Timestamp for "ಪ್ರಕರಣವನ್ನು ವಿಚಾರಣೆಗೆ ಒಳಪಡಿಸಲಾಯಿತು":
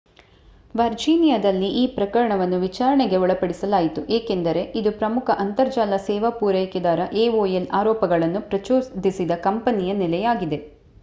1.97-4.03